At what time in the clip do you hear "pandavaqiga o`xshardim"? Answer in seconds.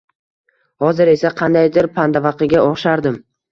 2.01-3.25